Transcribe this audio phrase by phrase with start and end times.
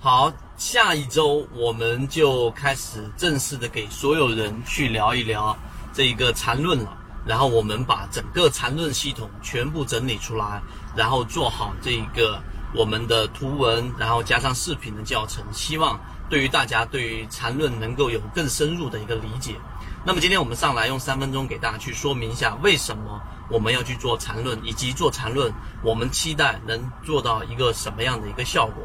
[0.00, 5.56] 好，下一周我们就开始正式的给所有人去聊一聊
[5.92, 6.96] 这一个缠论了。
[7.26, 10.62] 然后我们把整个缠论系统全部整理出来，
[10.94, 12.40] 然后做好这一个
[12.72, 15.98] 我们的图文，然后加上视频的教程，希望
[16.30, 19.56] 对于大家对于缠论能够有更深入的一个理解。
[20.06, 23.20] 那么今天我们上来用三分钟给大家去说明一下为什么
[23.50, 25.52] 我们要去做缠论，以及做缠论
[25.82, 28.84] 我们期待能做到一个什么样的一个效果。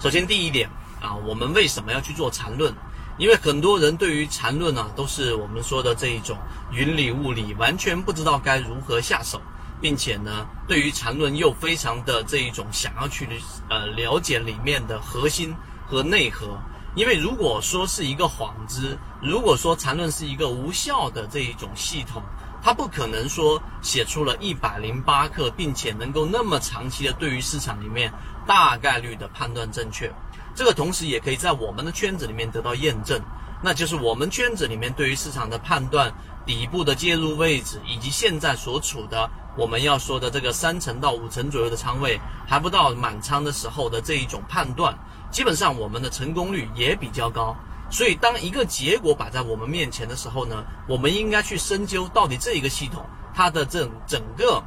[0.00, 0.70] 首先第一点
[1.00, 2.72] 啊，我们为什么要去做缠论？
[3.18, 6.38] 因为很多人对于缠论呢，都是我们说的这一种
[6.70, 9.40] 云里雾里，完全不知道该如何下手，
[9.80, 13.28] 并且呢，对于缠论又非常的这一种想要去
[13.68, 15.52] 呃了解里面的核心
[15.84, 16.56] 和内核。
[16.94, 22.22] 因为如果说是一个幌子，如果说缠论是一个无效的这一种系统，
[22.62, 28.12] 它不可能说写出了一百零八课，并且能够那么长期的对于市场里面
[28.46, 30.12] 大概率的判断正确。
[30.54, 33.20] 这个同时也可以在我们的圈子里面得到验证，
[33.62, 36.12] 那就是我们圈子里面对于市场的判断、
[36.44, 44.98] 底部的介入位置，以及现在所处的我们要说的这个三成到五成左右的仓位，还不到满仓的时候的这一种判断，
[45.30, 47.56] 基本上我们的成功率也比较高。
[47.90, 53.02] 所以，当一个结果摆在我们面前的时候呢，我们应该去深究到底这一个系统
[53.34, 54.62] 它的整整个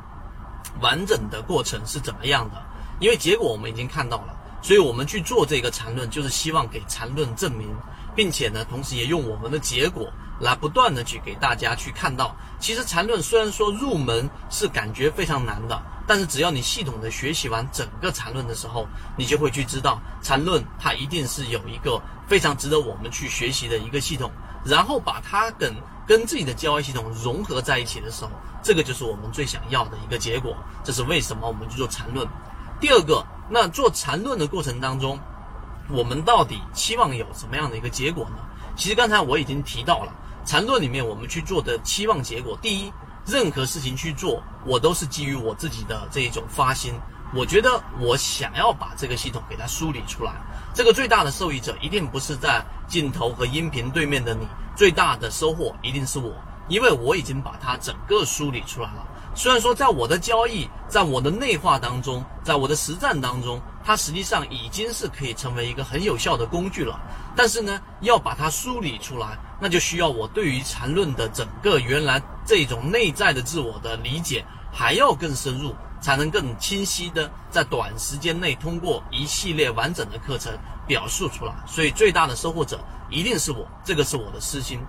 [0.82, 2.62] 完整的过程是怎么样的，
[3.00, 4.36] 因为结果我们已经看到了。
[4.62, 7.68] 所以我们去做这个缠论，就是希望给缠论证明，
[8.16, 10.08] 并且呢，同时也用我们的结果
[10.40, 24.30] 来不断的去给大家去看到，其实缠论虽然说入门是感觉非常难的，但是只要你系统的学习完整个缠论的时候，你就会去知道缠论它一定是有一个非常值得我们去学习的一个系统，
[24.64, 25.74] 然后把它跟
[26.08, 28.30] 跟自己的交易系统融合在一起的时候，
[28.62, 30.56] 这个就是我们最想要的一个结果。
[30.84, 32.28] 这是为什么我们去做缠论。
[32.80, 33.26] 第二个。
[33.54, 35.20] 那做缠论的过程当中，
[35.90, 38.38] 我们到底期望有什么样的一个结果呢？
[38.78, 40.14] 其实刚才我已经提到了，
[40.46, 42.94] 缠论里面我们去做的期望结果，第一，
[43.26, 46.94] 任何事情去做，我都是基于我自己的这一种发心，
[47.36, 50.32] 我觉得我想要把这个系统给它梳理出来，
[50.74, 54.48] 这个最大的受益者一定不是在镜头和音频对面的你，
[54.78, 56.34] 最大的收获一定是我，
[56.70, 59.06] 因为我已经把它整个梳理出来了。
[59.36, 67.00] 虽然说，在我的交易，在我的内化当中，在我的实战当中，它实际上已经是可以成为一个很有效的工具了。
[67.34, 80.52] 但是呢，要把它梳理出来，那就需要我对于缠论的整个原来这种内在的自我的理解还要更深入，才能更清晰的在短时间内通过一系列完整的课程
[80.86, 81.54] 表述出来。
[81.66, 82.78] 所以，最大的收获者
[83.10, 84.82] 一定是我，这个是我的私心。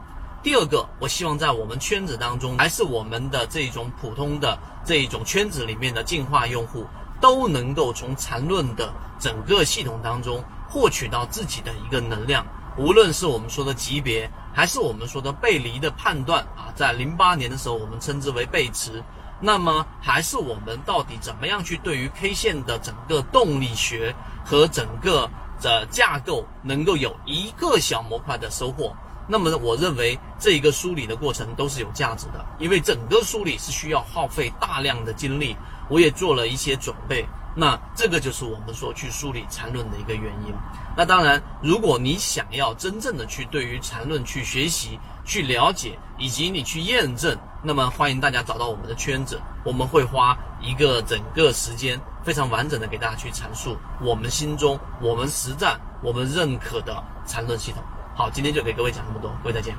[0.42, 6.84] 第二个，我希望在我们圈子当中，还是我们的这种普通的这一种圈子里面的进化用户，
[7.20, 12.44] 都能够从缠论的整个系统当中获取到自己的一个能量。
[12.76, 19.00] 无论是我们说的级别，还是我们说的背离的判断啊，在零八年的时候我们称之为背驰，
[19.38, 24.12] 那么还是我们到底怎么样去对于 K 线的整个动力学
[24.44, 28.92] 和整个的架构，能够有一个小模块的收获。
[29.28, 35.56] 那么我认为这一个梳理的过程都是有价值的，因为整个梳理是需要耗费大量的精力，
[35.88, 37.26] 我也做了一些准备。
[37.54, 40.54] 那这个就是我们说去梳理缠论的一个原因。
[40.96, 57.82] 那当然，如果你想要真正的去对于缠论去学习、去了解，以及你去验证，那么欢迎大家找到我们的圈子，我们会花一个整个时间，非常完整的给大家去阐述我们心中、我们实战、我们认可的缠论系统。
[58.14, 59.74] 好，今天就给各位讲这么多，各位再见。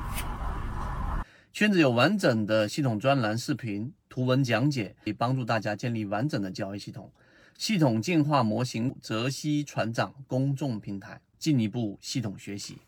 [1.51, 7.11] 圈子有完整的系统专栏、视频、图文讲解，可以帮助大家建立完整的交易系统。
[7.59, 12.79] 系统进化模型，泽西船长公众平台，进一步系统学习。